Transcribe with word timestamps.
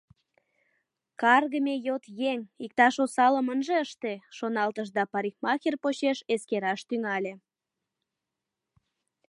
«Каргыме 1.21 1.75
йот 1.87 2.03
еҥ, 2.31 2.39
иктаж 2.65 2.95
осалым 3.05 3.47
ынже 3.53 3.75
ыште»,— 3.85 4.13
шоналтыш 4.37 4.87
да 4.97 5.03
парикмахер 5.11 5.75
почеш» 5.83 6.17
эскераш 6.33 6.79
тӱҥале. 6.89 7.33